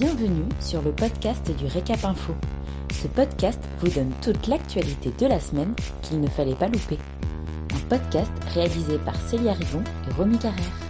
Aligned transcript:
Bienvenue 0.00 0.48
sur 0.60 0.80
le 0.80 0.92
podcast 0.92 1.54
du 1.58 1.66
Récap 1.66 2.02
Info. 2.06 2.32
Ce 2.90 3.06
podcast 3.06 3.60
vous 3.80 3.90
donne 3.90 4.10
toute 4.22 4.46
l'actualité 4.46 5.10
de 5.10 5.26
la 5.26 5.38
semaine 5.38 5.74
qu'il 6.00 6.22
ne 6.22 6.26
fallait 6.26 6.54
pas 6.54 6.68
louper. 6.68 6.96
Un 7.74 7.86
podcast 7.86 8.32
réalisé 8.54 8.96
par 8.96 9.14
Célia 9.28 9.52
Rivon 9.52 9.84
et 10.08 10.14
Romy 10.14 10.38
Carrère. 10.38 10.80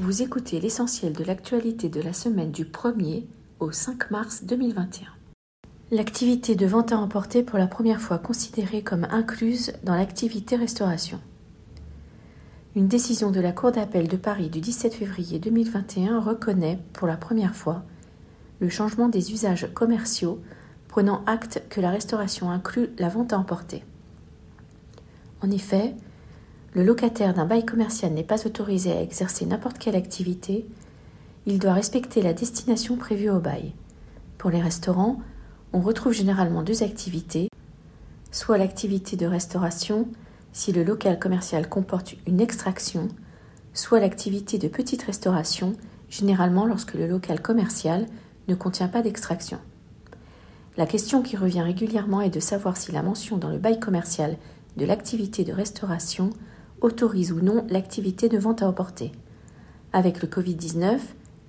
Vous 0.00 0.22
écoutez 0.22 0.58
l'essentiel 0.58 1.12
de 1.12 1.22
l'actualité 1.22 1.88
de 1.88 2.02
la 2.02 2.12
semaine 2.12 2.50
du 2.50 2.64
1er 2.64 3.24
au 3.60 3.70
5 3.70 4.10
mars 4.10 4.42
2021. 4.42 5.06
L'activité 5.92 6.56
de 6.56 6.66
vente 6.66 6.90
à 6.90 6.98
emporter 6.98 7.44
pour 7.44 7.60
la 7.60 7.68
première 7.68 8.00
fois 8.00 8.18
considérée 8.18 8.82
comme 8.82 9.06
incluse 9.08 9.72
dans 9.84 9.94
l'activité 9.94 10.56
restauration. 10.56 11.20
Une 12.76 12.88
décision 12.88 13.30
de 13.30 13.38
la 13.38 13.52
Cour 13.52 13.70
d'appel 13.70 14.08
de 14.08 14.16
Paris 14.16 14.48
du 14.48 14.60
17 14.60 14.94
février 14.94 15.38
2021 15.38 16.18
reconnaît, 16.18 16.80
pour 16.92 17.06
la 17.06 17.16
première 17.16 17.54
fois, 17.54 17.84
le 18.58 18.68
changement 18.68 19.08
des 19.08 19.30
usages 19.30 19.68
commerciaux, 19.72 20.40
prenant 20.88 21.22
acte 21.26 21.62
que 21.68 21.80
la 21.80 21.90
restauration 21.90 22.50
inclut 22.50 22.90
la 22.98 23.08
vente 23.08 23.32
à 23.32 23.38
emporter. 23.38 23.84
En 25.40 25.52
effet, 25.52 25.94
le 26.72 26.82
locataire 26.82 27.32
d'un 27.32 27.46
bail 27.46 27.64
commercial 27.64 28.12
n'est 28.12 28.24
pas 28.24 28.44
autorisé 28.44 28.90
à 28.90 29.02
exercer 29.02 29.46
n'importe 29.46 29.78
quelle 29.78 29.94
activité, 29.94 30.66
il 31.46 31.60
doit 31.60 31.74
respecter 31.74 32.22
la 32.22 32.32
destination 32.32 32.96
prévue 32.96 33.30
au 33.30 33.38
bail. 33.38 33.72
Pour 34.36 34.50
les 34.50 34.60
restaurants, 34.60 35.20
on 35.72 35.80
retrouve 35.80 36.12
généralement 36.12 36.64
deux 36.64 36.82
activités, 36.82 37.50
soit 38.32 38.58
l'activité 38.58 39.16
de 39.16 39.26
restauration 39.26 40.08
si 40.54 40.72
le 40.72 40.84
local 40.84 41.18
commercial 41.18 41.68
comporte 41.68 42.14
une 42.28 42.40
extraction, 42.40 43.08
soit 43.74 43.98
l'activité 43.98 44.56
de 44.56 44.68
petite 44.68 45.02
restauration, 45.02 45.74
généralement 46.08 46.64
lorsque 46.64 46.94
le 46.94 47.08
local 47.08 47.42
commercial 47.42 48.06
ne 48.46 48.54
contient 48.54 48.86
pas 48.86 49.02
d'extraction. 49.02 49.58
La 50.76 50.86
question 50.86 51.22
qui 51.22 51.36
revient 51.36 51.60
régulièrement 51.60 52.20
est 52.20 52.30
de 52.30 52.38
savoir 52.38 52.76
si 52.76 52.92
la 52.92 53.02
mention 53.02 53.36
dans 53.36 53.50
le 53.50 53.58
bail 53.58 53.80
commercial 53.80 54.36
de 54.76 54.86
l'activité 54.86 55.42
de 55.42 55.52
restauration 55.52 56.30
autorise 56.80 57.32
ou 57.32 57.40
non 57.40 57.66
l'activité 57.68 58.28
de 58.28 58.38
vente 58.38 58.62
à 58.62 58.68
emporter. 58.68 59.10
Avec 59.92 60.22
le 60.22 60.28
Covid-19, 60.28 61.00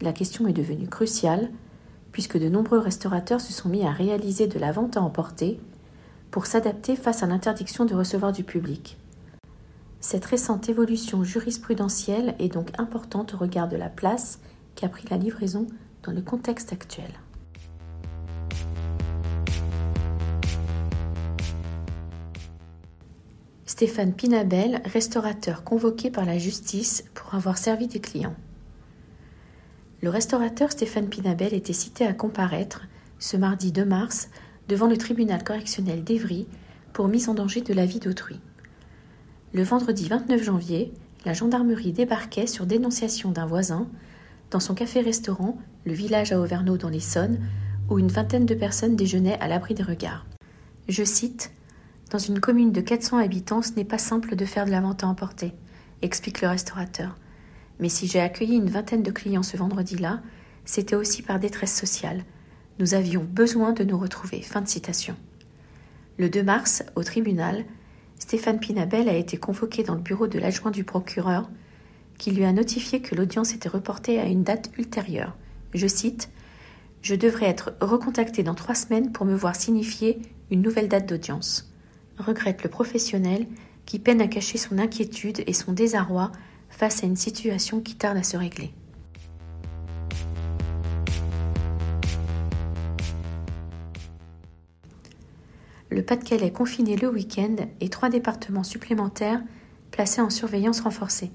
la 0.02 0.14
question 0.14 0.48
est 0.48 0.54
devenue 0.54 0.88
cruciale 0.88 1.52
puisque 2.12 2.40
de 2.40 2.50
nombreux 2.50 2.80
restaurateurs 2.80 3.42
se 3.42 3.54
sont 3.54 3.70
mis 3.70 3.86
à 3.86 3.92
réaliser 3.92 4.48
de 4.48 4.58
la 4.58 4.72
vente 4.72 4.98
à 4.98 5.02
emporter 5.02 5.60
pour 6.36 6.48
s'adapter 6.48 6.98
face 6.98 7.24
à 7.24 7.28
l'interdiction 7.28 7.86
de 7.86 7.96
recevoir 7.96 8.34
du 8.34 8.44
public. 8.44 8.98
Cette 10.02 10.26
récente 10.26 10.68
évolution 10.68 11.24
jurisprudentielle 11.24 12.36
est 12.40 12.50
donc 12.50 12.78
importante 12.78 13.34
au 13.34 13.38
regard 13.38 13.70
de 13.70 13.78
la 13.78 13.88
place 13.88 14.42
qu'a 14.76 14.90
pris 14.90 15.08
la 15.10 15.16
livraison 15.16 15.66
dans 16.04 16.12
le 16.12 16.22
contexte 16.22 16.74
actuel. 16.74 17.08
Stéphane 23.66 24.12
Pinabel, 24.12 24.82
restaurateur 24.84 25.64
convoqué 25.64 26.12
par 26.12 26.26
la 26.26 26.38
justice 26.38 27.06
pour 27.14 27.34
avoir 27.34 27.58
servi 27.58 27.88
des 27.88 28.02
clients. 28.02 28.36
Le 30.02 30.10
restaurateur 30.10 30.74
Stéphane 30.74 31.08
Pinabel 31.08 31.54
était 31.54 31.72
cité 31.72 32.06
à 32.06 32.12
comparaître 32.12 32.82
ce 33.20 33.38
mardi 33.38 33.72
2 33.72 33.86
mars 33.86 34.28
devant 34.68 34.88
le 34.88 34.98
tribunal 34.98 35.44
correctionnel 35.44 36.04
d'Evry 36.04 36.48
pour 36.94 37.08
mise 37.08 37.30
en 37.30 37.34
danger 37.34 37.62
de 37.62 37.74
la 37.74 37.86
vie 37.86 38.00
d'autrui. 38.00 38.40
Le 39.54 39.64
vendredi 39.64 40.08
29 40.08 40.44
janvier, 40.44 40.94
la 41.26 41.34
gendarmerie 41.34 41.94
débarquait 41.94 42.48
sur 42.48 42.66
dénonciation 42.66 43.32
d'un 43.32 43.46
voisin 43.46 43.88
dans 44.52 44.60
son 44.60 44.76
café-restaurant, 44.76 45.58
le 45.86 45.94
village 45.94 46.32
à 46.32 46.40
Auvergnat 46.40 46.78
dans 46.78 46.90
l'Essonne, 46.90 47.40
où 47.90 48.00
une 48.00 48.08
vingtaine 48.08 48.46
de 48.46 48.56
personnes 48.56 48.96
déjeunaient 48.96 49.40
à 49.40 49.48
l'abri 49.48 49.74
des 49.74 49.84
regards. 49.84 50.26
Je 50.88 51.04
cite 51.04 51.52
Dans 52.12 52.20
une 52.20 52.40
commune 52.40 52.72
de 52.72 52.82
400 52.82 53.18
habitants, 53.18 53.62
ce 53.62 53.74
n'est 53.74 53.84
pas 53.84 53.98
simple 53.98 54.36
de 54.36 54.46
faire 54.46 54.66
de 54.66 54.72
la 54.72 54.82
vente 54.82 55.04
à 55.04 55.08
emporter, 55.08 55.54
explique 56.02 56.42
le 56.42 56.48
restaurateur. 56.48 57.18
Mais 57.80 57.90
si 57.90 58.08
j'ai 58.08 58.22
accueilli 58.22 58.56
une 58.56 58.70
vingtaine 58.70 59.04
de 59.04 59.12
clients 59.12 59.44
ce 59.44 59.58
vendredi-là, 59.58 60.22
c'était 60.64 60.96
aussi 60.96 61.22
par 61.22 61.40
détresse 61.40 61.76
sociale. 61.76 62.24
Nous 62.78 62.94
avions 62.94 63.24
besoin 63.24 63.72
de 63.72 63.86
nous 63.86 63.98
retrouver. 63.98 64.42
Fin 64.42 64.62
de 64.62 64.68
citation. 64.68 65.16
Le 66.18 66.30
2 66.30 66.44
mars, 66.44 66.84
au 66.96 67.04
tribunal, 67.04 67.64
Stéphane 68.20 68.60
Pinabel 68.60 69.08
a 69.08 69.16
été 69.16 69.38
convoqué 69.38 69.84
dans 69.84 69.96
le 69.96 70.02
bureau 70.02 70.28
de 70.28 70.40
l'adjoint 70.40 70.72
du 70.72 70.84
procureur, 70.84 71.50
qui 72.18 72.32
lui 72.32 72.44
a 72.44 72.52
notifié 72.52 73.02
que 73.02 73.16
l'audience 73.16 73.54
était 73.54 73.70
reportée 73.70 74.20
à 74.20 74.26
une 74.26 74.44
date 74.44 74.72
ultérieure. 74.78 75.38
Je 75.74 75.88
cite 75.88 76.30
Je 77.02 77.16
devrais 77.16 77.48
être 77.48 77.74
recontacté 77.80 78.44
dans 78.44 78.56
trois 78.56 78.76
semaines 78.76 79.14
pour 79.14 79.26
me 79.26 79.36
voir 79.36 79.56
signifier 79.56 80.20
une 80.52 80.62
nouvelle 80.62 80.90
date 80.90 81.08
d'audience. 81.08 81.72
Regrette 82.18 82.64
le 82.64 82.70
professionnel 82.70 83.48
qui 83.86 84.00
peine 84.00 84.22
à 84.22 84.28
cacher 84.28 84.58
son 84.58 84.80
inquiétude 84.80 85.44
et 85.48 85.54
son 85.54 85.72
désarroi 85.72 86.32
face 86.70 87.04
à 87.04 87.08
une 87.08 87.16
situation 87.16 87.80
qui 87.80 87.96
tarde 87.96 88.18
à 88.18 88.24
se 88.24 88.36
régler. 88.36 88.74
Le 95.90 96.04
Pas-de-Calais 96.04 96.52
confiné 96.52 96.96
le 96.96 97.10
week-end 97.10 97.56
et 97.80 97.90
trois 97.90 98.10
départements 98.10 98.64
supplémentaires 98.64 99.42
placés 99.92 100.22
en 100.22 100.30
surveillance 100.30 100.82
renforcée. 100.82 101.32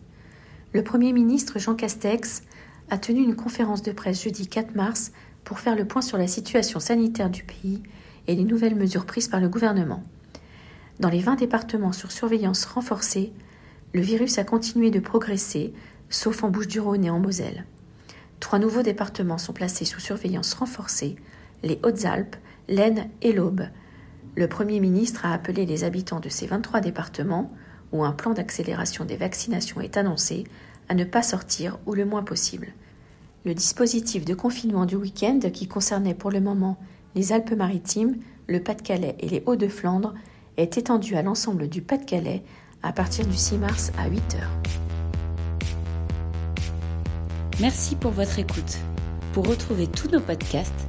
Le 0.72 0.82
Premier 0.82 1.12
ministre 1.12 1.58
Jean 1.58 1.74
Castex 1.74 2.42
a 2.90 2.98
tenu 2.98 3.22
une 3.22 3.36
conférence 3.36 3.82
de 3.82 3.92
presse 3.92 4.24
jeudi 4.24 4.48
4 4.48 4.74
mars 4.74 5.12
pour 5.44 5.60
faire 5.60 5.76
le 5.76 5.86
point 5.86 6.02
sur 6.02 6.18
la 6.18 6.26
situation 6.26 6.80
sanitaire 6.80 7.30
du 7.30 7.44
pays 7.44 7.82
et 8.26 8.34
les 8.34 8.44
nouvelles 8.44 8.74
mesures 8.74 9.06
prises 9.06 9.28
par 9.28 9.40
le 9.40 9.48
gouvernement. 9.48 10.02
Dans 10.98 11.08
les 11.08 11.20
20 11.20 11.36
départements 11.36 11.92
sur 11.92 12.12
surveillance 12.12 12.64
renforcée, 12.64 13.32
le 13.94 14.00
virus 14.00 14.38
a 14.38 14.44
continué 14.44 14.90
de 14.90 15.00
progresser, 15.00 15.72
sauf 16.08 16.44
en 16.44 16.50
Bouches-du-Rhône 16.50 17.04
et 17.04 17.10
en 17.10 17.18
Moselle. 17.18 17.64
Trois 18.40 18.58
nouveaux 18.58 18.82
départements 18.82 19.38
sont 19.38 19.52
placés 19.52 19.84
sous 19.84 20.00
surveillance 20.00 20.54
renforcée, 20.54 21.16
les 21.62 21.78
Hautes-Alpes, 21.84 22.36
l'Aisne 22.68 23.08
et 23.22 23.32
l'Aube. 23.32 23.62
Le 24.36 24.46
Premier 24.46 24.80
ministre 24.80 25.26
a 25.26 25.32
appelé 25.32 25.66
les 25.66 25.84
habitants 25.84 26.20
de 26.20 26.28
ces 26.28 26.46
23 26.46 26.80
départements, 26.80 27.50
où 27.92 28.04
un 28.04 28.12
plan 28.12 28.32
d'accélération 28.32 29.04
des 29.04 29.16
vaccinations 29.16 29.80
est 29.80 29.96
annoncé, 29.96 30.44
à 30.88 30.94
ne 30.94 31.04
pas 31.04 31.22
sortir 31.22 31.78
ou 31.86 31.94
le 31.94 32.04
moins 32.04 32.22
possible. 32.22 32.68
Le 33.44 33.54
dispositif 33.54 34.24
de 34.24 34.34
confinement 34.34 34.86
du 34.86 34.96
week-end, 34.96 35.40
qui 35.52 35.66
concernait 35.66 36.14
pour 36.14 36.30
le 36.30 36.40
moment 36.40 36.78
les 37.14 37.32
Alpes-Maritimes, 37.32 38.16
le 38.46 38.62
Pas-de-Calais 38.62 39.16
et 39.18 39.28
les 39.28 39.42
Hauts-de-Flandre, 39.46 40.14
est 40.56 40.78
étendu 40.78 41.16
à 41.16 41.22
l'ensemble 41.22 41.68
du 41.68 41.82
Pas-de-Calais 41.82 42.44
à 42.82 42.92
partir 42.92 43.26
du 43.26 43.36
6 43.36 43.58
mars 43.58 43.92
à 43.98 44.08
8 44.08 44.36
heures. 44.36 44.60
Merci 47.60 47.96
pour 47.96 48.12
votre 48.12 48.38
écoute. 48.38 48.78
Pour 49.32 49.46
retrouver 49.46 49.86
tous 49.86 50.08
nos 50.08 50.20
podcasts, 50.20 50.88